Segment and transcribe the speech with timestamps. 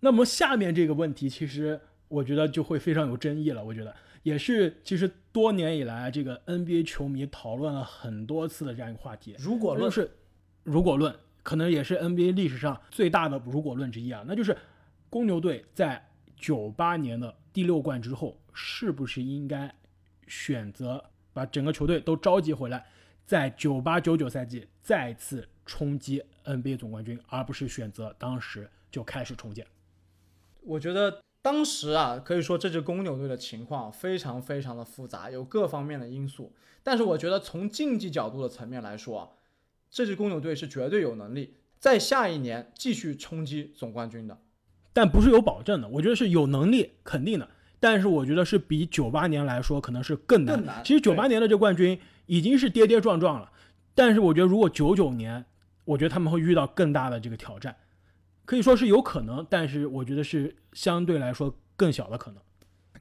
[0.00, 3.64] 那么下面这个问题，其实我觉得就会非常有争议了。
[3.64, 9.34] 我觉得也是，其实多年以来，这个 NBA 球迷讨论了很多次的这样一个话题。
[9.38, 10.10] 如果论是，
[10.62, 14.56] 如果论可能也是 NBA 历史上最大的如果论之一啊，那就是
[15.08, 19.74] 公牛队在九八年的第六冠之后，是不是应该
[20.26, 22.86] 选择把整个球队都召集回来，
[23.24, 29.66] 在九八九九赛季再次冲击 NBA 总冠军，而不是选择当时就开始重建？
[30.68, 36.54] 我觉得当时啊，可以说这支公牛队的情况非常非常的复杂，有各方面的因素。
[36.82, 39.28] 但是我觉得从竞技角度的层面来说啊，
[39.90, 44.38] 这支公牛队是绝对有能力在下一年继续冲击总冠军的。
[44.92, 47.48] 但不是有保证的，我觉得是有能力肯定的。
[47.80, 50.56] 但是我觉得是比九八年来说可能是更难。
[50.56, 50.84] 更难。
[50.84, 53.50] 其实九八年的这冠军已经是跌跌撞撞了，
[53.94, 55.46] 但是我觉得如果九九年，
[55.86, 57.74] 我觉得他们会遇到更大的这个挑战。
[58.48, 62.42] 可以说是有可能，但是我觉得是相对来说更小的可能。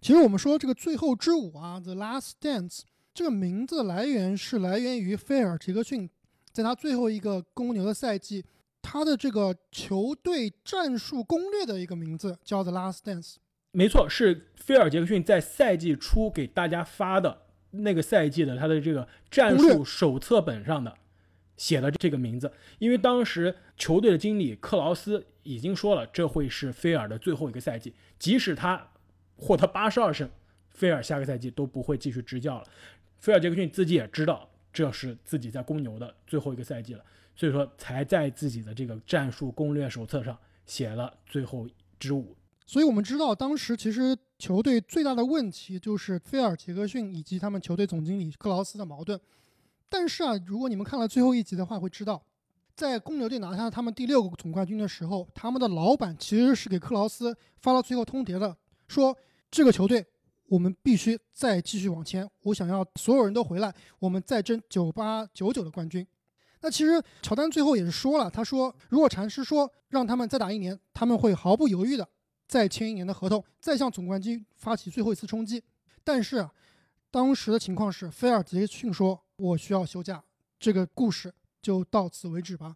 [0.02, 2.80] 其实我们说这个最后之舞啊，《The Last Dance》
[3.14, 6.09] 这个名字来源是来源于菲尔·杰克逊，
[6.52, 8.44] 在他最后一个公牛的赛季，
[8.81, 13.36] 他的这个球队战术攻略的一个名字叫《The Last Dance》。
[13.72, 20.94] 没错，是菲尔·杰克逊在赛季初给大家发的那个赛季的他的这个战术手册本上的。
[21.56, 28.86] 写的这个名字，因为当时球队的经理克劳斯已经说了，这会是菲尔的最后一个赛季，即使他
[29.38, 30.30] 获得八十二胜，
[30.72, 32.67] 菲尔下个赛季都不会继续执教了。
[33.20, 37.03] 菲尔杰克逊自己也知道这是自己在公牛的最后一个赛季了，
[37.36, 42.36] 所以说才在自己的这个战术攻略手册上写了最后之舞。
[42.66, 49.18] 所以我们知道，当时其实球队最大的问题就是菲尔杰克逊以及他们球队总经理克劳斯的矛盾。
[49.88, 52.22] 但是啊，如果你们看了最后一集的话，会知道，
[52.78, 58.56] 在公牛队拿下他们第六个总冠军的时候，他们的老板其实是给克劳斯发了最后通牒的，
[58.88, 59.18] 说
[59.50, 60.06] 这个球队
[60.46, 66.06] 我们必须再继续往前，我想要所有人都回来，我们再争九八九九的冠军。
[66.62, 72.07] 那其实乔丹最后也是说了，他说如果禅师说让他们再打一年，他们会毫不犹豫的
[72.47, 75.63] 再签一年的合同，再向总冠军发起最后一次冲击。
[76.03, 76.47] 但是，
[77.09, 79.19] 当时的情况是，菲尔杰逊说。
[79.40, 80.23] 我需要休假，
[80.57, 81.31] 这个故事
[81.62, 82.75] 就到此为止吧。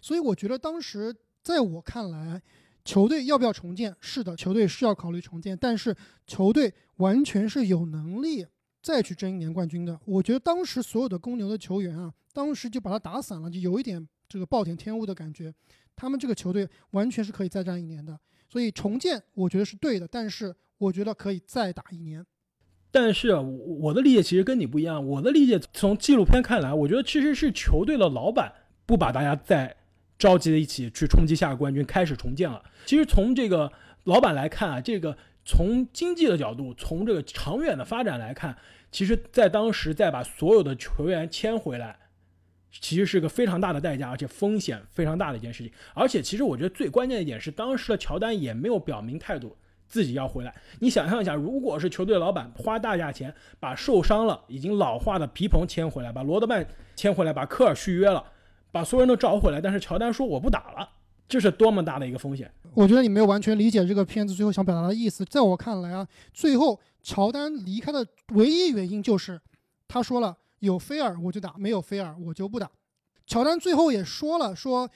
[0.00, 2.40] 所以我觉得当时在我看来，
[2.84, 3.94] 球队要不要重建？
[4.00, 5.94] 是的，球队是要考虑重建，但是
[6.26, 8.46] 球队完全是有能力
[8.82, 9.98] 再去争一年冠军的。
[10.04, 15.52] 我觉得当时所有的公牛的球员啊，当时就把他打散了，就有一点这个暴殄天物的感觉。
[15.96, 22.24] 他们这个球队完全是可以再战一年的，所以重建我觉得是对的，但是我觉得可以再打一年。
[22.92, 25.06] 但是我的理解其实跟你不一样。
[25.06, 28.52] 我的理解从纪录片看来，我觉得其实是球队的老板
[28.84, 29.76] 不把大家再
[30.18, 32.62] 召集在一起去冲击下个冠军，开始重建了。
[32.86, 33.72] 其实从这个
[34.04, 38.56] 老板来看啊，这个从经济的角度，从这个长远的发展来看，
[38.90, 41.96] 其实在当时再把所有的球员签回来，
[42.72, 45.72] 其实是个非常大的代价，而且风险非常大的一件事情。
[45.94, 49.56] 而且其实我觉得最关键的一点是，当时的乔丹也没有表明态度。
[49.90, 56.64] 自己要回来，你想象一下，如果是球队老板花大价钱把受伤了、已经老化的皮蓬签回来，把罗德曼
[56.94, 58.24] 签回来，把科尔续约了，
[58.70, 60.88] 把所有人都找回来，但是乔丹说我不打了，
[61.28, 62.48] 这是多么大的一个风险！
[62.72, 65.24] 我觉得你没有完全理解这个片子最后想表达的意思。
[65.24, 69.40] 在我看来啊，最后乔丹离开的唯一原因就是
[69.88, 72.70] 他说了有菲尔我就打，没有菲尔我就不打。
[73.26, 74.88] 乔丹最后也说了说。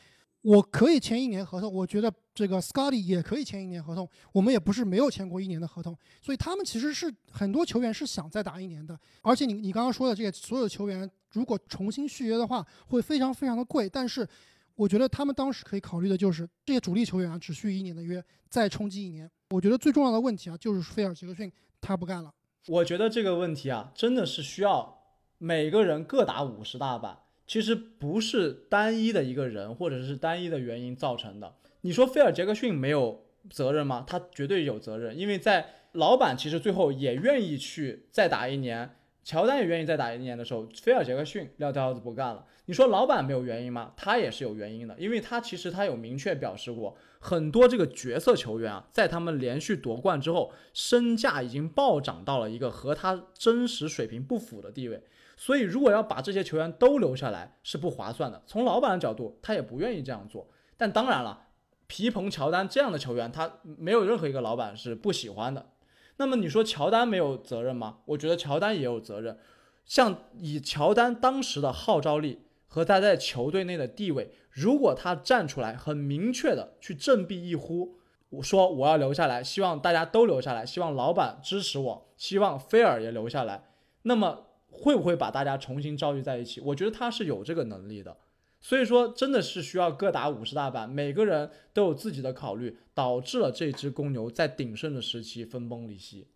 [0.44, 4.08] 我可以签一年合同，我觉得这个 Scotty 也可以签一年合同。
[4.32, 8.98] 我们也不是没有签过一年的合同，所以他们其实是很多球员是想再打一年的。
[9.22, 13.88] 而且你你刚刚说的这些所有球员，如果重新续约的话，会非常非常的贵。
[13.88, 14.26] 但是
[14.74, 19.30] 我觉得他们当时可以考虑的就是这些主力球员啊，只续一年的约，再冲击一年。
[19.50, 21.50] 我觉得最重要的问题啊，就是菲尔杰克逊
[21.80, 22.34] 他不干了。
[22.66, 25.02] 我觉得这个问题啊，真的是需要
[25.38, 27.18] 每个人各打五十大板。
[27.46, 31.54] 其实不是单一的一个人或者是单一的原因造成的。
[31.84, 34.04] 你说菲尔杰克逊没有责任吗？
[34.06, 42.46] 他绝对有责任，因为在老板其实最后也愿意去再打一年，乔丹也愿意再打一年的时候，菲尔杰克逊撂挑子不干了。
[42.64, 43.92] 你说老板没有原因吗？
[43.98, 55.02] 他也是有原因的，因为他其实他有明确表示过，很多这个角色球员啊，在他们连续夺冠之后，身价已经暴涨到了一个和他真实水平不符的地位。
[55.36, 58.42] 所以，如果要把这些球员都留下来是不划算的。
[58.46, 60.48] 从老板的角度，他也不愿意这样做。
[60.76, 61.48] 但当然了，
[61.86, 65.70] 皮蓬、乔丹这样的球员，他没有任何一个老板是不喜欢的。
[66.16, 67.98] 那么你说乔丹没有责任吗？
[68.06, 69.38] 我觉得乔丹也有责任。
[69.84, 77.96] 像以乔丹当时的号召力和他在球队内的地位，如果他站出来很明确的去振臂一呼，
[78.30, 83.64] 我说我要留下来，希望大家都留下来，希望老板支持我，希望菲尔也留下来，
[84.02, 86.60] 那么会不会把大家重新召集在一起？
[86.60, 88.16] 我觉得他是有这个能力的。
[88.66, 96.28] 所以说，真的是需要各打五十大板，每个人都有自己的考虑，导致了这只公牛在鼎盛的时期分崩离析。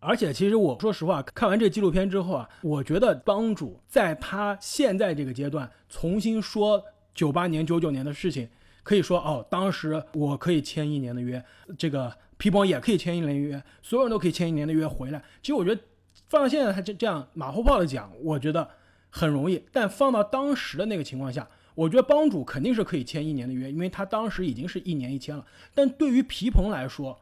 [0.00, 6.82] 而且，其实我说实话，看完这纪录片之后啊，我觉得帮主在他现在这个阶段重新说
[7.14, 8.48] 九八年、九九年的事情，
[8.82, 11.40] 可以说哦，当时我可以签一年的约，
[11.78, 15.22] 这个皮蓬也可以签一年的约，所有人都可以签一年的约回来。
[15.40, 15.80] 其实我觉得
[16.28, 18.68] 放到现在他这这样马后炮的讲，我觉得。
[19.16, 25.46] 很容易，但放到当时的那个情况下，我觉得帮主肯定是可以签一年的约，因为他当时已经是一年一签了。
[25.72, 27.20] 但对于皮蓬来说，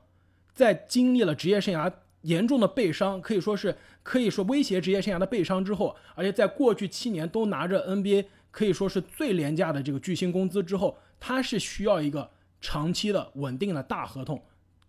[0.55, 1.93] 在经历了职业生涯
[2.23, 12.31] 严重的背伤，可以说是可以说威胁职业生涯的背伤之后，而且在过去七年都拿着 NBA 可以说是最廉价的这个巨星工资之后，他是需要一个
[12.63, 14.43] 长期的稳定的大合同，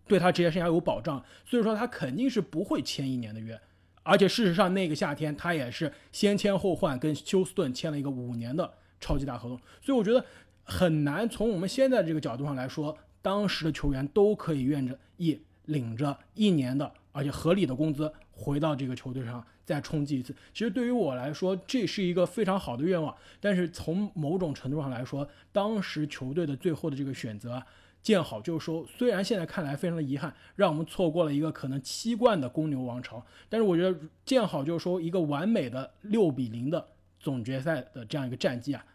[0.08, 3.60] 对他职业生涯有保障，所以说他肯定是不会签一年的约。
[4.04, 9.58] 而且事实上，那个夏天他也是先签后换，跟休斯顿签了一个五年的超级大合同。
[9.82, 10.24] 所以我觉得
[10.64, 20.36] 很难从我们现在这个角度上来说，当时的球员都可以愿意领着一年的而且合理的工资回到这个球队上再冲击一次。
[20.54, 23.16] 其实对于我来说，这是一个非常好的愿望。
[23.40, 27.64] 但是从某种程度上来说，当时球队的最后的这个选择。
[28.04, 36.86] 见好就收，虽然现在看来非常的遗憾，让我们错过了一个可能七冠的公牛王朝，但是我觉得见好就收，一个完美的六比零的
[37.18, 38.86] 总决赛的这样一个战绩啊，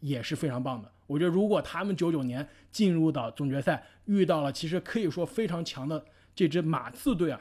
[0.00, 0.92] 也是非常棒的。
[1.06, 6.04] 我觉得如果他们九九年进入到总决赛，遇到了其实可以说非常强的
[6.34, 7.40] 这支马刺队啊，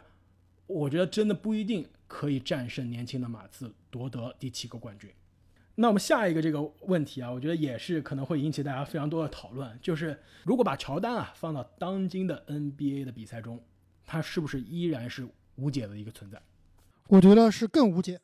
[0.65, 5.11] 我觉得真的不一定可以战胜年轻的马刺，夺得第七个冠军。
[5.79, 13.63] 那我们下一个这个问题啊，我觉得也是可能会引起大家非常多的讨论，就是如果把乔丹啊放到当今的 NBA 的比赛中，
[14.03, 16.41] 他是不是依然是无解的一个存在？
[17.07, 18.19] 我觉得是更无解。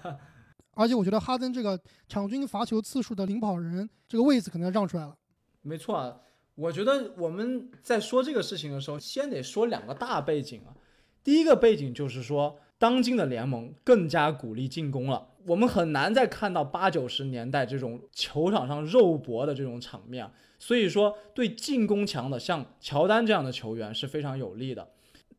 [0.76, 5.16] 而且我觉得哈登这个场均罚球次数的领跑人这个位置可能要让出来了。
[5.62, 6.20] 没错啊，
[6.54, 10.76] 我觉得我们在说这个事情的时候，先得说两个大背景啊。
[11.24, 15.28] 第一个背景就是说，当今的联盟更加鼓励进攻了。
[15.46, 24.88] 我们很难再看到八九十年代这种球场上肉搏的这种场面，所以说对进攻强的像乔丹这样的球员是非常有利的。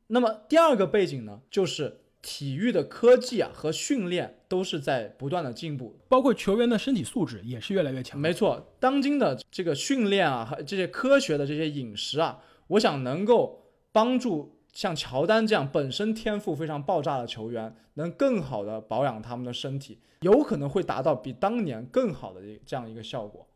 [0.07, 8.19] 那么第二个背景呢，就是体育的科技啊和训练都是在不断的进步，包括球员的身体素质也是越来越强。
[8.19, 14.56] 没错，当今的这个训练啊和这些科学的这些饮食啊，我想能够帮助。
[14.77, 23.47] 像乔丹这样本身天赋非常爆炸的球员，能更好的保养他们的身体，有可能会达到比当年更好的这样一个效果。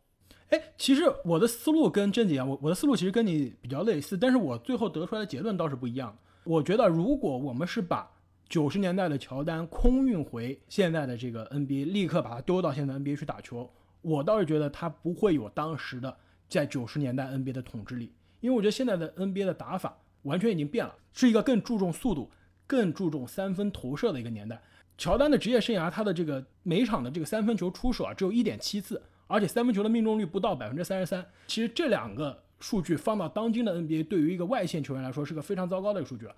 [0.49, 6.17] 哎，其实我的思路跟甄姐一样，我我的思路其实跟你比较类似，但是我最后得出来的结论倒是不一样。
[6.43, 8.09] 我觉得如果我们是把
[8.49, 13.71] 九十年代的乔丹空运回现在的这个 NBA，立刻把他丢到现在 NBA 去打球，
[14.01, 16.17] 我倒是觉得他不会有当时的
[16.49, 19.95] 在九十年代 NBA 的统治力，因为我觉得现在的 NBA 的打法。
[20.23, 22.29] 完全已经变了，是一个更注重速度、
[22.67, 24.61] 更注重三分投射的一个年代。
[24.97, 31.25] 乔丹的职业生涯，他的这个每场的这个三分球出手啊，只有一点七次，而且三分球的命中率不到百分之三十三。
[31.47, 36.35] 其实这两个数据放到当今的 NBA，对于一个外线球员来说，是个非常糟糕的一个数据了。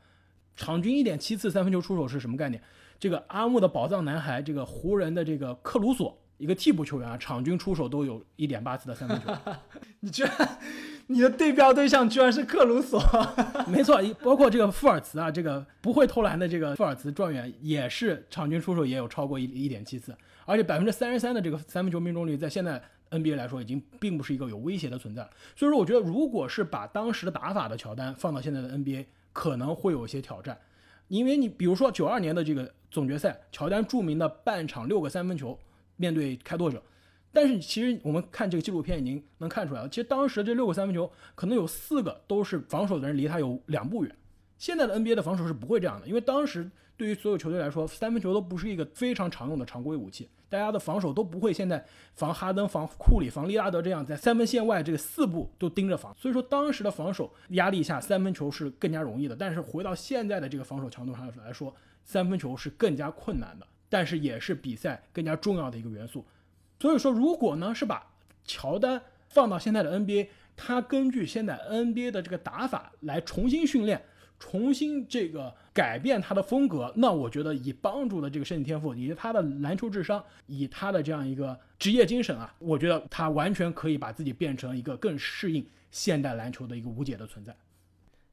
[0.56, 2.62] 场均一点七次三分球出手是什么概念？
[3.00, 9.52] 这个阿木的宝藏男孩，这个湖人的这个克鲁索，一个替补球员啊，场均出手都有一点八次的三分球。
[10.00, 10.32] 你居然！
[11.08, 13.02] 你的对标对象居然是克鲁索，
[13.68, 22.82] 没错，包括这个富尔茨啊，这个不会偷篮的这个富尔茨状元也是场均出手也有超过一一点七次，而且百分之三十三的这个三分球命中率，在现在
[23.12, 25.30] NBA 来说已经并不是一个有威胁的存在。
[25.56, 30.58] 所以说，我觉得如果是把当时的打法的乔丹放到现在的 NBA，可能会有些挑战，
[31.10, 35.60] 因为你比如说九二年的这个总决赛，乔丹著名的半场六个三分球，
[35.98, 36.82] 面对开拓者。
[37.34, 44.16] 但是其实我们看这个纪录片已经能看出来了，其实当时这六个三分球可能有四个都是防守的人离他有两步远。
[44.60, 56.16] 现在的 NBA 的防守是不会这样的，因为当时对于所有球队来说，三分球都不是一个非常常用的常规武器，大家的防守都不会现在防哈登、防库里、防利拉德这样在三分线外这个四步都盯着防。
[56.16, 59.36] 所以说当时的防守压力下，三分球是更加容易的。
[59.36, 66.24] 但是回到现在的这个防守强度上来说，三分球是更加困难的，但是也是比赛更加重要的一个元素。
[66.84, 68.12] 所以说，如果呢是把
[68.44, 74.04] 乔丹放到现在的 NBA，他根据现在 NBA 的这个打法来重新训练，
[74.38, 87.56] 重新这个改变他的风格，那我觉得以帮助的这个身体天赋，以及他的篮球智商，以他的这样一个职业精神啊，我觉得他完全可以把自己变成一个更适应现代篮球的一个无解的存在。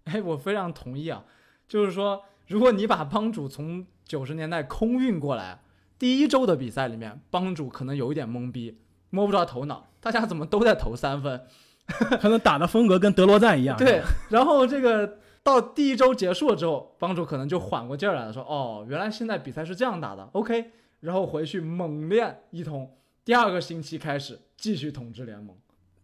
[0.07, 1.25] 哎，我非常同意啊，
[1.69, 5.61] 就是说，如果你把帮主从九十年代空运过来，
[6.01, 8.81] 第一周的比赛里面，帮主可能有一点懵逼，
[9.11, 11.45] 摸不着头脑，大家怎么都在投三分？
[12.19, 13.77] 可能打的风格跟德罗赞一样。
[13.77, 25.55] 对，然后这个到第一周结束了之后，帮主可能就缓过劲儿来了，说：“哦，原来现在比赛是这样打的，OK。”然后回去猛练一通，第二个星期开始继续统治联盟。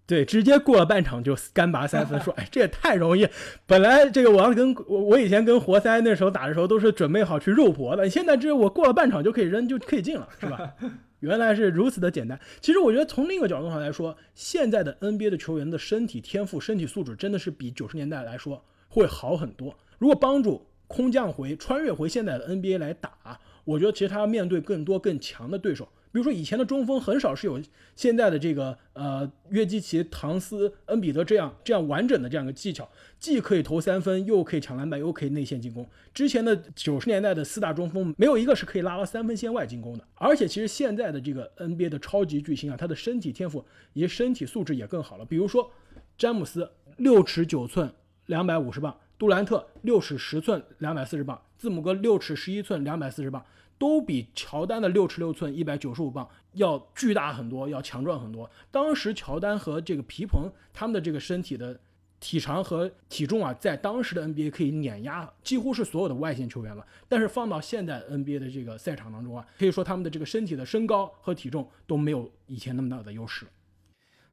[0.07, 3.27] 对，直接过了半场就干拔三分，说：“哎，这也太容易。
[3.67, 10.75] 本来这个我要跟我我以前跟活塞那时候打的时候都是准备好去肉搏的，现在这我过了半场就可以扔就可以进了，是吧？
[11.19, 12.39] 原来是如此的简单。
[12.61, 19.77] 其实我觉得从另一个角度上来说，现在的 NBA 的球员的身体天赋、身体素质真的是比九十年代来说会好很多。
[19.99, 27.61] 如果帮助空降回、穿越回现在的 NBA 来打，我觉得其实他要面对更多更强的对手。”比如说以前的中锋很少是有
[27.95, 35.87] 现在的这个呃约基奇、唐斯、恩比德这样这样完整的这样一个技巧，既可以投三分，又可以抢篮板，又可以内线进攻。
[36.15, 40.09] 之前的九十年代的四大中锋没有一个是可以拉到三分线外进攻的。
[40.15, 45.25] 而且其实现在的这个 NBA 的超级巨星啊，他的身体天赋以及身体素质也更好了。
[45.27, 45.71] 比如说
[46.17, 47.93] 詹姆斯六尺九寸
[48.25, 53.45] 两百五十磅，杜兰特六尺十寸两百四十磅，字母哥六尺十一寸两百四十磅。
[53.79, 58.51] 都比乔丹的六尺六寸一百九十五磅要巨大很多，要强壮很多。
[58.71, 61.79] 当时乔丹和这个皮蓬他们的这个身体的
[62.19, 66.87] 体长和体重啊，在当时的 NBA 可以碾压几乎是所有的外线球员了。
[67.07, 73.47] 但是放到现在 NBA 的这个赛场当中啊，可以说他们的这个身体的身高和体重都没有以前那么大的优势。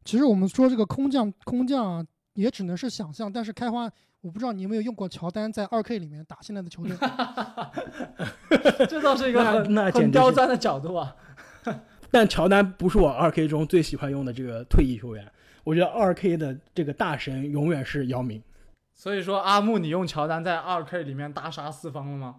[0.05, 3.31] 其实我们说这个空降空降啊，也只能是想象。
[3.31, 3.91] 但是开花。
[4.23, 6.95] 我不知道你有没有用过乔丹在二 K 里面打现在的球队，
[8.87, 11.13] 这倒是一个很那很刁钻的角度啊。
[12.09, 15.29] 但乔丹不是我二 K 中最喜欢用的这个退役球员，
[15.65, 18.41] 我觉得二 K 的这个大神永远是姚明。
[18.93, 22.35] 所以说，阿木，你用乔丹在二 K 里面大杀四方了吗？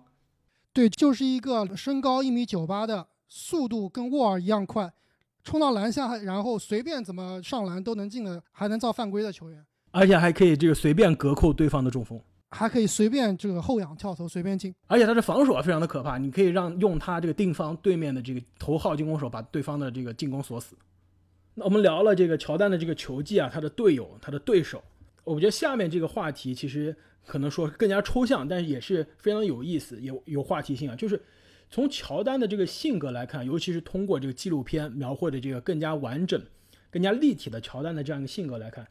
[0.73, 4.91] 对，就是一个身高一米九八的，速度跟沃尔一样快，
[5.43, 9.63] 冲到篮下，然后随便怎么上篮都能进的，还能造犯规的球员。
[9.95, 12.21] 而且还可以这个随便隔扣对方的中锋，
[12.51, 20.77] 还可以随便这个后仰跳投随便进，而且他的防守啊非常的可怕，你可以让用他这个定方对面的这个头号进攻手把对方的这个进攻锁死。
[21.55, 24.83] 那我们聊了这个乔丹的这个球技啊，他的队友，他的对手，
[25.23, 30.97] 我觉得下面这个话题其实可能说更加抽象，但是也是非常有意思，有有话题性啊。
[30.97, 31.23] 就是
[31.71, 36.43] 从乔丹的这个性格来看，尤其是通过这个纪录片描绘的这个更加完整、
[36.91, 38.85] 更加立体的乔丹的这样一个性格来看。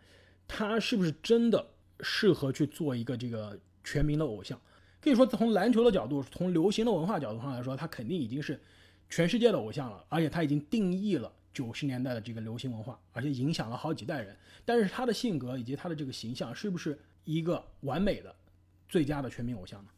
[0.47, 1.65] 他是不是真的
[2.01, 4.59] 适合去做一个这个全民的偶像？
[5.01, 8.57] 可以说，从篮球的角度，从流行的文化角度上来说，他肯定已经是
[9.09, 14.33] 全世界的偶像了，而且他已经定义了九十年代的这个流行文化，而且影响了好几代人。
[14.63, 18.33] 但是他的性格以及他的这个形象，是不是一个完美的、
[18.87, 19.89] 最佳的全民偶像呢？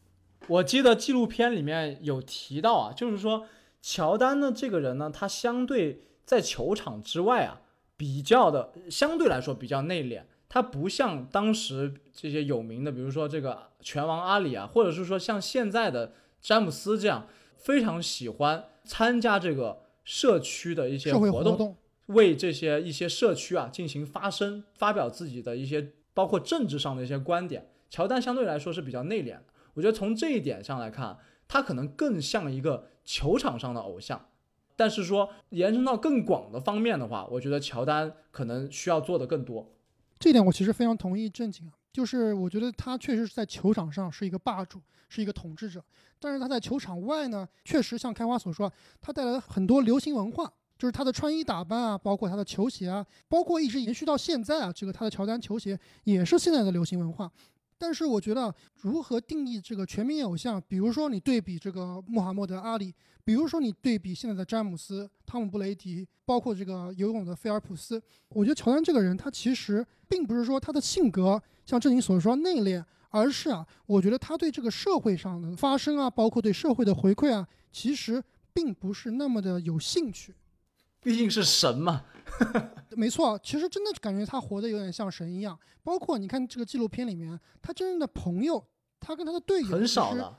[0.48, 3.46] 我记得纪录片里面有提到啊，就是说
[3.80, 7.60] 乔丹呢这个人呢，他相对在球场之外啊，
[7.96, 10.24] 比较的相对来说比较内敛。
[10.56, 17.26] 他不像当时这些有名的，比如说这个拳王阿里啊，或者是说像现在的詹姆斯这样，
[17.58, 27.68] 非常喜欢参加这个社区的一些活动，为这些一些社区啊进行发声，发表自己的一些包括政治上的一些观点。
[27.90, 29.44] 乔丹相对来说是比较内敛的，
[29.74, 34.28] 我觉得从这一点上来看，他可能更像一个球场上的偶像。
[34.74, 39.74] 但是说延伸到更广的方面的话，我觉得乔丹可能需要做的更多。
[40.18, 45.84] 这点我其实非常同意正经啊，就是我觉得他确实是在球场上是一个霸主，是一个统治者，
[46.18, 57.30] 但是他在球场外呢，确实像开花所说，他带来了很多流行文化，就是他的穿衣打扮啊，包括他的球鞋啊，包括一直延续到现在啊，这个他的乔丹球鞋也是现在的流行文化。
[57.78, 62.94] 但是我觉得如何定义这个全民偶像，比如说你对比这个穆罕默德阿里。
[63.24, 80.32] 比如说，你对比现在的詹姆斯、汤姆布雷迪，包括这个游泳的菲尔普斯，我觉得乔丹这个人，他其实并不是说他的性格像正经所说内敛，而是啊，我觉得他对这个社会上的发生啊，包括对社会的回馈啊，其实并不是那么的有兴趣。
[81.02, 82.04] 毕竟是神嘛。
[82.96, 85.58] 没错，其实真的感觉他活得有点像神一样。
[85.82, 88.62] 包括你看这个纪录片里面，他真正的朋友，
[88.98, 90.36] 他跟他的队友很少的。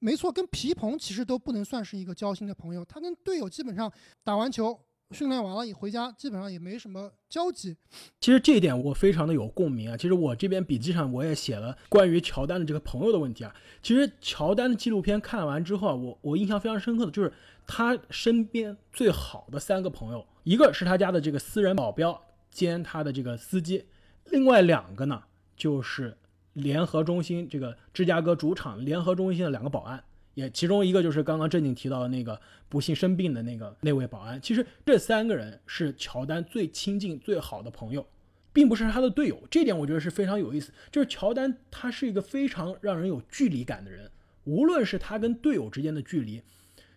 [0.00, 2.84] 没错，跟皮蓬其实都不能算是一个交心的朋友。
[2.84, 3.90] 他跟队友基本上
[4.24, 4.78] 打完球，
[5.12, 7.76] 训练完了一回家，基本上也没什么交集。
[8.20, 9.96] 其实这一点我非常的有共鸣啊。
[9.96, 13.54] 其实我这边笔记上我也写了关于乔丹的这个朋友的问题啊。
[13.82, 17.32] 其实乔丹的纪录片看完之后啊，我我印象非常深刻的就是
[17.66, 23.86] 他身边最好的三个朋友，一个是他家的这个私人保镖兼他的这个司机，
[24.26, 25.22] 另外两个呢
[25.56, 26.16] 就是
[26.54, 30.02] 联合中心这个芝加哥主场联合中心的两个保安。
[30.34, 34.40] 也其中一个就是刚刚正经提到的那个不幸生病的那个那位保安。
[34.40, 38.06] 其实这三个人是乔丹最亲近、最好的朋友，
[38.52, 39.42] 并不是他的队友。
[39.50, 40.72] 这点我觉得是非常有意思。
[40.90, 44.10] 就是乔丹他是一个非常让人有距离感的人，
[44.44, 46.42] 无论是他跟队友之间的距离，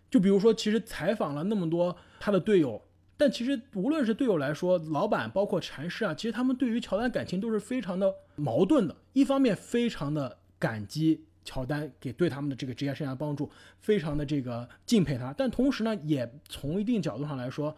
[0.09, 2.81] 就比如说，其实采访了那么多他的队友，
[3.17, 8.95] 但其实无论是队友来说，老板包括禅师啊，其实他们对于乔丹感情都是非常的矛盾的。
[9.13, 11.25] 一方面非常的感激。
[11.45, 13.49] 乔丹给对他们的这个职业生涯帮助，
[13.79, 17.73] 非常的这个敬佩他，但同时呢，也从一定角度上来说，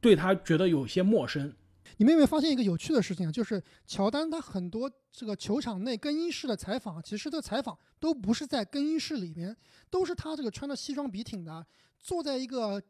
[0.00, 1.54] 对他觉得有些陌生。
[1.98, 3.30] 你们有没有发现一个有趣的事情啊？
[3.30, 9.54] 就是乔丹他很多这个球场内更衣室的采访，其实这采访都不是在更衣室里面，
[9.90, 11.64] 都是他这个穿着西装笔挺的，
[12.00, 12.82] 坐在一个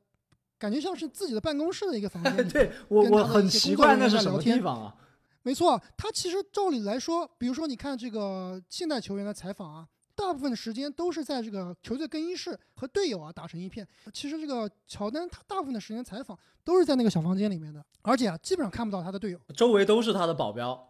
[0.56, 2.46] 感觉像是自己的办公室的一个房间。
[2.48, 4.94] 对我我很奇怪那是什么地方啊？
[5.42, 9.88] 没错，他其实照理来说，比如说你看这个现代球员的采访啊。
[10.32, 13.86] 大部分的时间都是在这个球队更衣室和队友啊打成一片。
[14.14, 20.88] 其实这个乔丹他大部分的时间采访都是在那个小房间里面的，而且啊基本上看不到他的队友，周围都是他的保镖，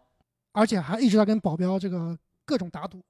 [0.53, 3.03] 而且还一直在跟保镖这个各种打赌，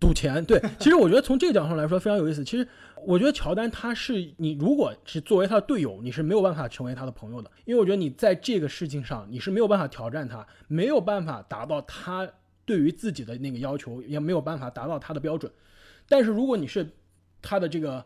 [0.00, 0.42] 赌钱。
[0.42, 2.42] 对，其实我觉得从这个角度上来说非常有意思。
[2.42, 2.66] 其实
[3.04, 12.26] 我觉得乔丹他是你如果是作为他的队友，你是没有办法成为他的朋友的，因为我觉得你在这个事情上你是没有办法挑战他，没有办法达到他。
[12.66, 15.52] 对于自己的那个要求也没有办法达到他的标准，
[16.08, 16.88] 但是如果你是
[17.42, 18.04] 他的这个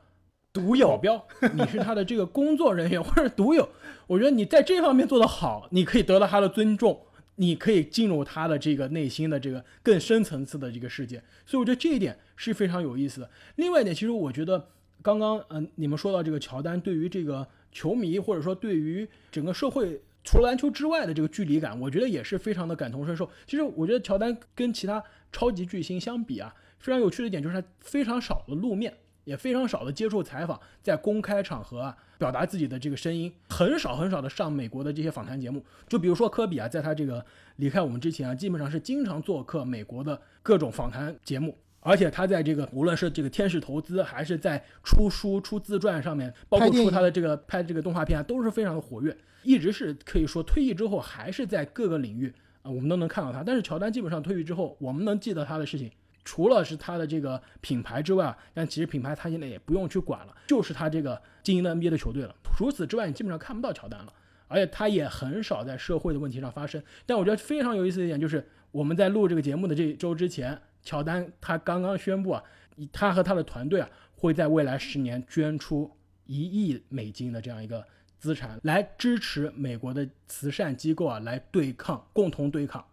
[0.53, 3.69] 独有标， 你是他的这个工作人员或者独有，
[4.07, 7.01] 我觉得你在这方面做得好，你可以得到他的尊重，
[7.37, 13.31] 你可以进入他的这个内心的这个更深层次的这个世界，所以我觉得这一点是非常有意思的。
[13.57, 14.69] 另外一点，其实我觉得
[15.03, 20.01] 刚刚嗯你们说到这个乔丹对于这个球迷或者说对于整个社会。
[20.25, 23.31] 除了篮球之外的这个距离感，我觉得也是非常的感同身受。
[23.47, 28.93] 其实我觉得乔丹跟其他超级巨星相比啊，非常有趣的一点就是他非常少的露面，
[29.25, 35.65] 也非常少的接受采访，在公开场合啊表达自己的这个声音，很少很少的上美国的这些访谈节目。
[35.89, 37.25] 就比如说科比啊，在他这个
[37.57, 41.57] 离开我们之前啊，基本上是经常做客美国的各种访谈节目。
[41.81, 53.45] 而且他在这个无论是这个天使投资，还是在出书、出自传上面，包括出他的这个拍这个动画片啊，都是非常的活跃，一直是可以说退役之后还是在各个领域啊，我们都能看到他。
[53.45, 55.91] 但是乔丹基本上退役之后，我们能记得他的事情，
[56.31, 62.37] 除了是他的这个品牌之外啊，但其实品牌他现在也不用去管了，就是他这个经营的 NBA 的球队了。
[62.43, 64.13] 除此之外，你基本上看不到乔丹了，
[64.47, 66.83] 而且他也很少在社会的问题上发声。
[67.07, 70.61] 但我觉得非常有意思的一点就是，我们在录这个节目的这一周之前。
[70.83, 72.45] 乔丹他刚刚宣布啊，
[72.93, 75.91] 他和他的团队啊会在未来十年捐出
[76.27, 77.83] 一亿美金的这样一个
[78.19, 82.85] 资产，来支持美国的慈善机构啊，来对抗共同对抗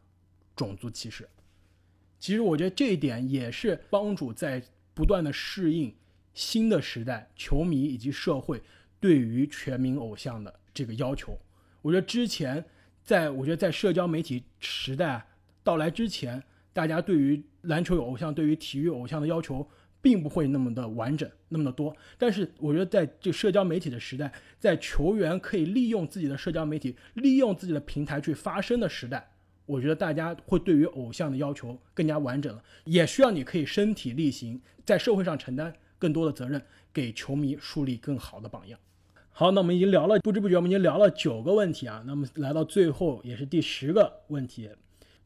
[0.56, 1.28] 种族歧视。
[2.19, 4.62] 其实我觉得这一点也是帮助在
[4.93, 5.93] 不断的适应
[6.34, 8.62] 新的时代，球迷以及社会
[8.99, 11.38] 对于全民偶像的这个要求。
[11.82, 12.63] 我觉得之前
[13.04, 15.25] 在我觉得在社交媒体时代
[15.63, 16.43] 到来之前。
[16.75, 19.65] 大家对于篮球偶像，对于体育偶像的要求，
[20.01, 21.95] 并不会那么的完整，那么的多。
[22.17, 29.25] 但是，我觉得在这社交媒体的时代，在球员可以利用自己的社交媒体、利用自己的平台去发声的时代，
[29.65, 36.62] 我觉得大家会对于偶像的要求更加完整了，也需要你可以身体力行，在社会上承担更多的责任，
[36.93, 38.80] 给球迷树立更好的榜样。
[39.32, 44.69] 好，那我们已经聊了，不知不觉我们已经聊了九个问题啊，那么来到最后也是第十个问题。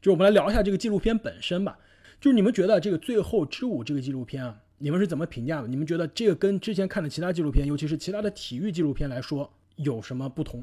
[0.02, 1.78] 就我们来聊一下这个纪录片本身吧。
[2.20, 5.68] 就是你们觉得这个《最后之舞》这个纪录片啊，你们是怎么评价的？
[5.68, 10.62] 你们觉得这个跟之前看的其他纪录片，尤其是其他的体育纪录片来说，有什么不同？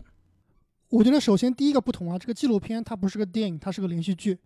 [0.89, 4.38] 我觉得首先第一个不同啊，这个纪录片它不是个电影，它是个连续剧。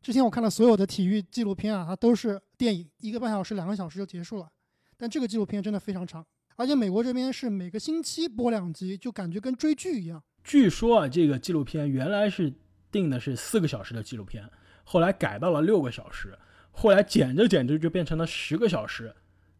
[0.00, 4.48] 之前我看了所有的体育纪录片啊，它都是电影，一个半小时、两个小时就结束了。
[4.96, 6.24] 但这个纪录片真的非常长，
[6.56, 10.22] 而且美国这边是每个星期播两集，就感觉跟追剧一样。
[10.44, 12.52] 据说啊，这个纪录片原来是。
[12.90, 14.50] 定的是四个小时的纪录片，
[14.82, 16.34] 后来改到了六个小时，
[16.70, 19.14] 后来剪着剪着就变成了十个小时，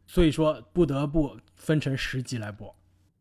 [0.07, 2.74] 所以说不得不分成十集来播。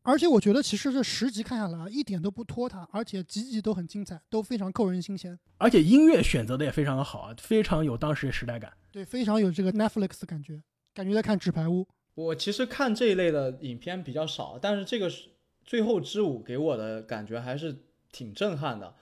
[0.07, 5.37] 而且我觉得其实这十集看下来一点都不拖沓，而且集集都很精彩，都非常扣人心弦。
[5.57, 8.71] 而且音乐选择的也非常的好啊，非常有当时的时代感。
[8.91, 11.85] 对，非常有这个 Netflix 的感觉，感觉在看纸牌屋。
[12.15, 15.29] 我其实看这一类的影片比较少，但是这个是
[15.65, 17.83] 最后之舞给我的感觉还是。
[18.09, 18.95] 挺震撼的，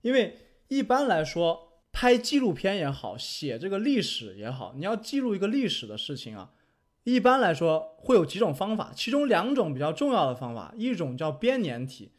[0.00, 0.38] 因为
[0.68, 6.52] 一般来说拍纪录片也好，写这个历史也好，你要记录一个历史的事情啊，
[7.04, 12.12] 一般来说会有几种方法，其中两种比较重要的方法，一种叫编年体，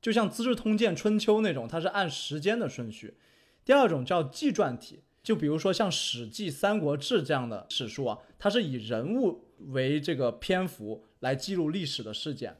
[0.00, 3.14] 就像《资治通鉴》《春秋》那种，它是按时间的顺序；
[3.64, 12.56] 第二种叫纪传体，就比如说像《史记》《三国志》这样的史书啊，它是以人物为这个篇幅来记录历史的事件。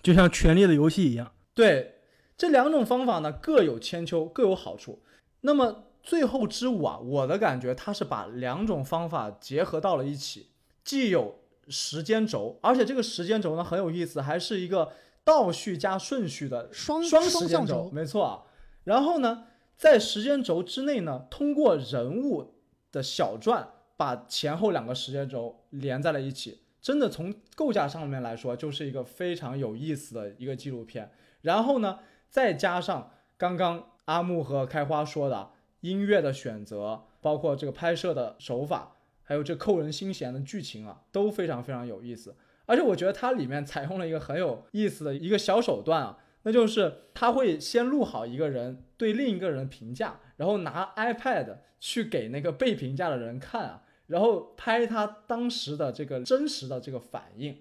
[0.00, 1.32] 就像《权力的游戏》一样。
[1.52, 1.96] 对，
[2.36, 5.02] 这两种方法呢各有千秋，各有好处。
[5.40, 10.50] 那么最后之舞啊，我的感觉它是把两种方法结合到了一起，
[10.84, 14.92] 既有时间轴，而且这个时间轴呢很有意思，还是一个
[15.24, 18.42] 倒序加顺序的双双时间轴，没错啊。
[18.84, 22.54] 然后呢，在时间轴之内呢，通过人物
[22.92, 23.66] 的小传，
[23.96, 26.60] 把前后两个时间轴连在了一起。
[26.82, 31.10] 真的从构架上面来说，就是一个非常有意思的一个纪录片。
[31.40, 38.93] 然后呢，再加上刚刚阿木和开花说的音乐的选择，包括这个拍摄的手法，
[39.24, 42.36] 还有这扣人心弦的剧情啊，都非常非常有意思。
[42.66, 53.82] 而且我觉得它里面采用了一个很有意思的一个小手段啊，那就是他会先录好一个人对另一个人评价，然后拿 iPad 去给那个被评价的人看啊。
[54.06, 57.58] 然后拍他当时的这个真实的这个反应，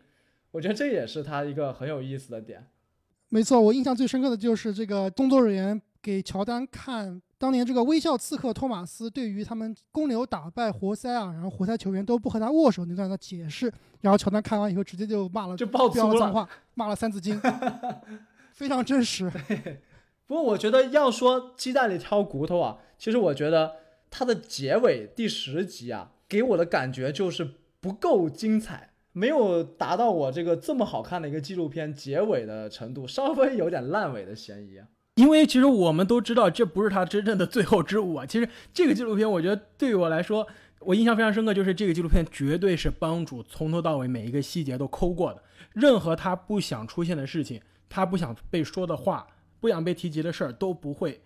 [0.52, 2.68] 我觉得这也是他一个很有意思的点。
[3.30, 17.38] 没错，我印象最深刻的就是这个工作人员给乔丹看当年这个微笑刺客托马斯对于他们公牛打败活塞啊，然后活塞球员都不和他握手那段的解释，然后乔丹看完以后直接就骂了，就爆粗了，话，骂了三字经，
[18.54, 19.30] 非常真实。
[20.26, 23.74] 不过我觉得要说鸡蛋里挑骨头啊，其实我觉得
[24.10, 26.12] 它的结尾第十集啊。
[26.30, 34.80] 给我的感觉就是不够精彩，没有达到我这个这么好看的一个纪录片结尾的程度，稍微有点烂尾的嫌疑。
[35.16, 38.26] 因为其实我们都知道，这不是他真正的最后之舞啊。
[38.26, 40.48] 其实这个纪录片，我觉得对于我来说，
[40.80, 49.28] 我印象非常深刻，就是这个纪录片绝对是帮主从头到尾每一个细节都抠过的，任何他不想出现的事情，他不想被说的话，
[49.60, 51.22] 不想被提及的事儿都不会。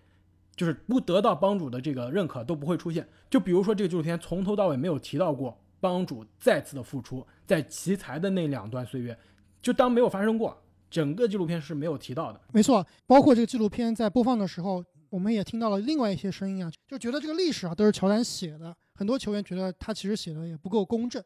[0.54, 3.08] 就是不得到帮主的这个认可都不会出现。
[3.30, 9.16] 就比如说这个纪录片从头到尾没有提到过帮主再次的复出，在奇才的那两段岁月，
[9.62, 10.60] 就当没有发生过。
[10.90, 12.40] 整个纪录片是没有提到的。
[12.52, 18.74] 没错，包括这个纪录片在播放的时候，我们也听到了另外一些声音啊，就觉得这个历史啊都是乔丹写的。
[18.94, 21.22] 很多球员觉得他其实写的也不够公正。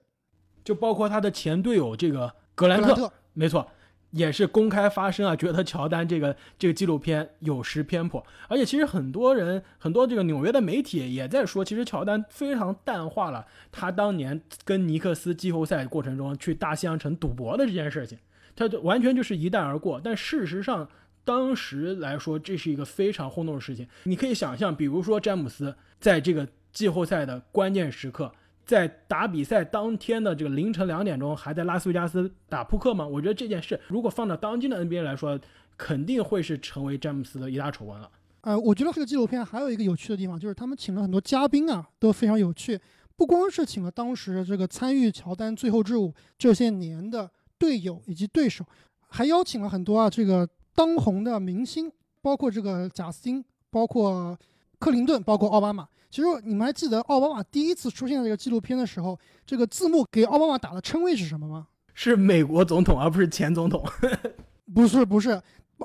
[0.65, 3.67] 就包括他的前队友这个格兰特，没错。
[4.13, 18.19] 也是公开发声啊，觉得乔丹这个这个纪录片有失偏颇，而且其实很多人很多这个纽约的媒体也在说，其实乔丹非常淡化了他当年跟尼克斯季后赛过程中去大西洋城赌博的这件事情，
[18.55, 20.01] 他就完全就是一带而过。
[20.03, 20.89] 但事实上，
[21.25, 23.87] 当时来说这是一个非常轰动的事情。
[24.05, 28.33] 你可以想象，比如说詹姆斯在这个季后赛的关键时刻。
[28.65, 33.05] 在打比赛当天的这个凌晨两点钟，还在拉斯维加斯打扑克吗？
[33.05, 35.39] 我觉得这件事如果放到当今的 NBA 来说，
[35.77, 38.09] 肯定会是成为詹姆斯的一大丑闻了。
[38.43, 42.79] 呃，我觉得这个纪录片还有一个有趣的地方，就是他们请了很多嘉宾啊，都非常有趣。
[43.17, 47.29] 不光是请了当时这个参与乔丹最后之舞这些年的
[47.63, 48.65] 队友以及对手，
[49.09, 51.89] 还邀请了很多啊这个当红的明星，
[52.21, 54.37] 包括这个贾斯汀，包括
[54.81, 55.87] 克林顿，包括奥巴马。
[56.11, 61.69] 其实你们还记得奥巴马第一次出现在这个纪录片的时候，这个字幕给奥巴马打的称谓是什么吗？
[61.95, 63.81] 是美国总统，而不是前总统。
[64.75, 65.31] 不是不是，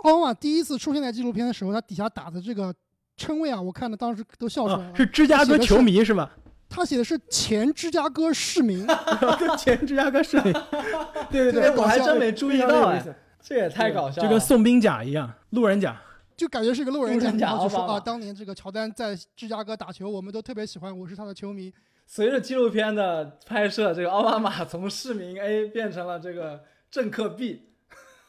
[0.02, 2.74] 奥巴马第一次出现在纪录片的时候，他底下打的这个
[3.18, 4.96] 称谓啊，我看的当时都笑出来了。
[4.96, 6.36] 是芝加哥球迷是吧？
[6.70, 8.86] 他写的是前芝加哥市民。
[9.58, 10.54] 前芝加哥市民。
[11.32, 13.04] 对对对，我还真没注意到哎，
[13.42, 16.02] 这也太搞笑了，就跟送兵甲一样，路人甲。
[16.36, 21.74] 就感觉是个路人甲，就说啊，当年这个乔丹在芝加哥打球，我们都特别喜欢，我是他的球迷。
[22.06, 27.64] 随着纪录片的拍摄，这个奥巴马从市民 A 变成了这个政客 B。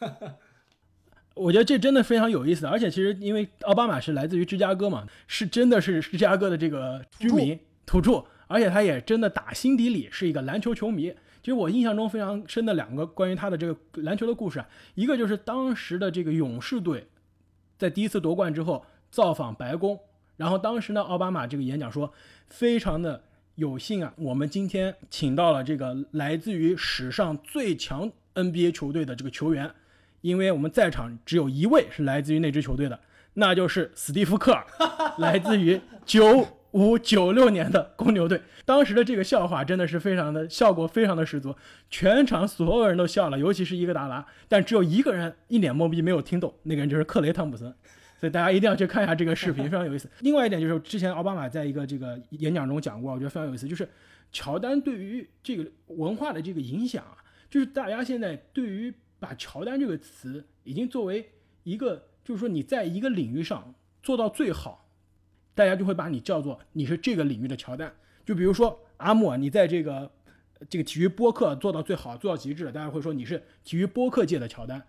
[1.35, 11.13] 我觉得这真的非常有意思，而且其实因为奥巴马是来自于芝加哥嘛，是真的是芝加哥的这个居民土著，而且他也真的打心底里是一个篮球球迷。
[11.41, 17.07] 其实我印象中非常深的两个关于他的这个篮球的故事啊，一个就是当时的这个勇士队。
[17.79, 19.99] 在第一次夺冠之后造访白宫，
[20.37, 22.13] 然后当时呢，奥巴马这个演讲说，
[22.49, 23.23] 非常的
[23.55, 29.71] 有幸啊，我们今天请到了这个来自于史上最强 NBA 球队的这个球员，
[30.21, 33.01] 因为我们在场只有一位是来自于那支球队的，
[33.35, 34.67] 那就是史蒂夫·科尔，
[35.17, 36.58] 来自于九。
[36.73, 41.55] 五九六年的公牛队，当时的这个笑话真的是非常的效果非常的十足，
[41.89, 47.75] 全场所有人都笑了，尤其是伊戈达拉，但只有一个人一脸懵逼没有听懂，那个人就是克雷汤普森。
[48.21, 50.11] 所以大家一定要去看一下这个视频，非常有意思。
[50.23, 53.89] 另外一点就是，之前奥巴马在一个这个演讲中讲过，我觉得非常有意思，就是
[54.33, 57.15] 乔丹对于这个文化的这个影响啊，
[57.49, 61.31] 就是大家现在对于把乔丹这个词已经作为
[61.63, 64.88] 一个，就是说你在一个领域上做到最好，
[65.59, 67.93] 大家就会把你叫做你是这个领域的乔丹。
[68.25, 70.09] 就比如说阿莫，你在这个
[70.71, 74.81] 这个体育播客做到最好，做到极致，大家会说你是体育播客界的乔丹。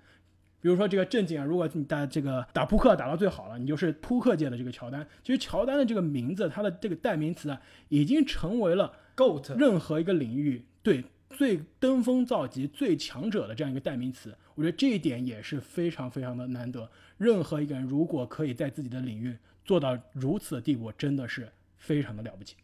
[0.62, 5.08] 比如说这个正经啊，如果你打这个打扑克打到最好了，你就是扑克界的这个乔丹。
[5.24, 14.38] 其实乔丹的这个名字，它的这个代名词啊，已经成为了 GOAT 任何一个领域对最登峰造极、最强者的这样一个代名词。
[14.54, 16.88] 我觉得这一点也是非常非常的难得。
[17.18, 19.36] 任何一个人如果可以在自己的领域
[19.70, 22.56] 做到如此的地步，真的是非常的了不起。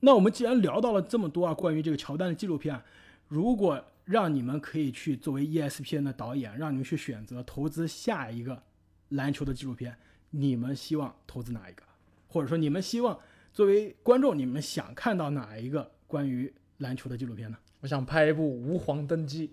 [0.00, 2.82] 那我们既然聊到了这么多啊，关于这个乔丹的纪录片啊，
[3.28, 8.62] 如果让你们可以去作为 ESPN 的导演，让你们去选择投资下一个
[9.10, 9.94] 篮球的纪录片，
[10.30, 11.82] 你们希望投资哪一个？
[12.28, 13.20] 或者说你们希望
[13.52, 17.58] 作为观众，你们想看到哪一个关于篮球的纪录片呢？
[17.80, 19.48] 我想拍一部《吾皇登基》。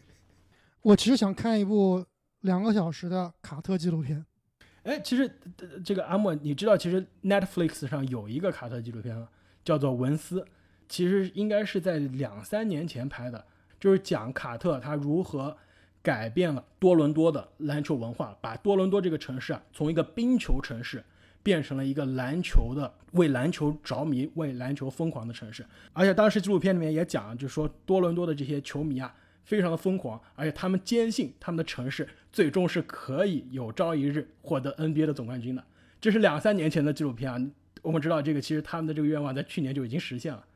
[0.80, 2.06] 我其实想看一部
[2.40, 4.24] 两个小时的卡特纪录片。
[4.82, 5.30] 哎，其实
[5.84, 9.28] 这个阿莫，你知道，其实 Netflix 上有一个卡特纪录片吗？
[9.64, 10.40] 叫做《文斯》。
[10.88, 13.44] 其实应该是在两三年前拍的，
[13.78, 15.56] 就是讲卡特他如何
[16.02, 21.04] 改变了多伦多的篮球文化，把多伦多这个城市啊，从一个冰球城市
[21.44, 25.64] 变成了一个篮球的为篮球着迷、为篮球疯狂的城市。
[25.92, 29.14] 而且当时纪录片里面也讲，就说多伦多的这些球迷啊，
[29.50, 35.64] 非常的疯狂，而且他们坚信他们的城市最终是可以有朝一日获得 NBA 的总冠军的。
[36.00, 37.36] 这是两三年前的纪录片啊，
[37.82, 40.46] 我们知道这个其实他们的这个愿望在去年就已经实现了。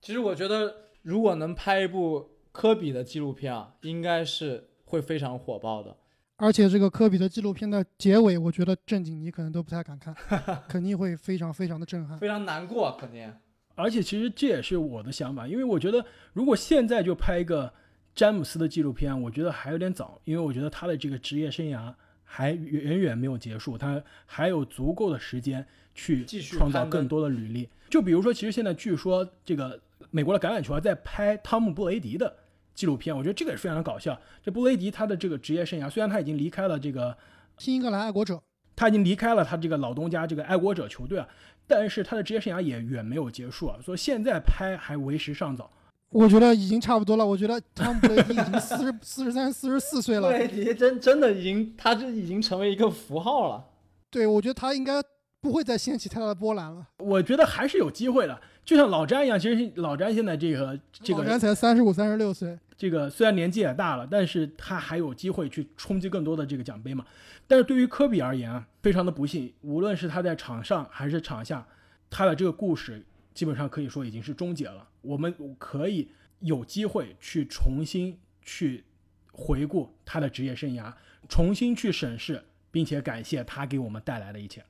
[0.00, 5.96] 其实我觉得，如果能拍一部科比的纪录片啊，应该是会非常火爆的。
[6.38, 10.12] 而且这个科比的纪录片的结尾，我觉得正经你可能都不太敢看，
[10.68, 13.32] 肯定会非常非常的震撼，非常难过，肯定。
[13.76, 17.72] 而且其实这也是我的想法，因为我觉得如果现在就拍一个
[18.14, 21.92] 詹姆斯的纪录片，我觉得还有点早，因为我觉得他的这个职业生涯
[22.24, 27.68] 还远远没有结束，他还有足够的时间去创造更多的履历。
[27.90, 29.80] 就比如说，其实现在据说这个。
[30.10, 32.36] 美国的橄榄球啊，在拍汤姆·布雷迪的
[32.74, 34.20] 纪录片，我觉得这个也是非常的搞笑。
[34.42, 37.16] 这布雷迪他的这个职业生涯，虽然他已经离开了这个
[37.56, 38.42] 新英格兰爱国者，
[38.76, 41.26] 他已经离开了他这个老东家这个爱国者球队啊，
[41.66, 45.70] 但是他的职业生涯也远没有结束啊，所以现在拍还为时尚早。
[46.12, 47.26] 我觉得已经差不多了。
[47.26, 50.30] 我觉得汤姆·布雷迪已经四十 四十三、四十四岁了。
[50.30, 53.64] 布雷迪真真的已经，他这已经成为一个符号了。
[54.10, 55.02] 对，我觉得他应该
[55.40, 56.86] 不会再掀起太大的波澜了。
[56.98, 58.40] 我觉得还是有机会的。
[58.64, 67.04] 就像老詹一样，其实老詹现在这个这个老詹才三十五、三十六岁，这个虽然年纪也大了，但是他还有机会去冲击更多的这个奖杯嘛。
[67.48, 71.66] 但是对于科比而言啊，非常的不幸，无论是他在场上还是场下，
[72.08, 74.88] 他的这个故事基本上可以说已经是终结了。
[75.00, 76.08] 我们可以
[76.40, 78.84] 有机会去重新去
[79.32, 80.92] 回顾他的职业生涯，
[81.28, 84.64] 重新去审视，并且感谢他给我们带来的一切。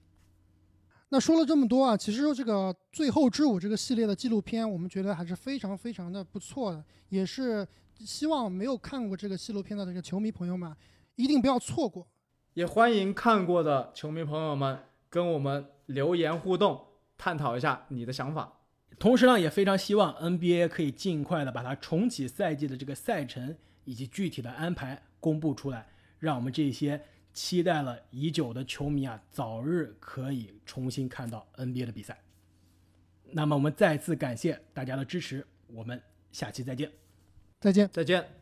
[1.08, 7.66] 那说了这么多啊，其实这个《最后之舞》这个系列的纪录片，我们觉得还是非常非常的不错的，也是
[7.98, 10.74] 希望没有看过这个纪录片的这个球迷朋友们
[11.16, 12.06] 一定不要错过。
[12.54, 14.78] 也欢迎看过的球迷朋友们
[15.10, 16.82] 跟我们留言互动，
[17.22, 18.52] 探讨一下你的想法。
[18.98, 25.86] 同时呢，也非常希望 NBA 可以尽快的把它重启赛季的这个赛程以及具体的安排公布出来，
[26.18, 27.00] 让我们这些。
[27.34, 32.18] 期待了已久的球迷啊，早日可以重新看到 NBA 的比赛。
[33.30, 35.98] 那么，我们再次感谢大家的支持，我们
[36.30, 36.92] 下期再见。
[37.58, 38.41] 再见，再见。